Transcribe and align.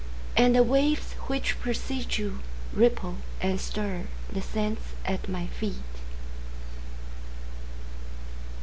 And 0.35 0.55
the 0.55 0.63
waves 0.63 1.13
which 1.27 1.59
precede 1.59 2.07
youRipple 2.09 3.17
and 3.39 3.59
stirThe 3.59 4.41
sands 4.41 4.79
at 5.05 5.29
my 5.29 5.45
feet. 5.45 5.75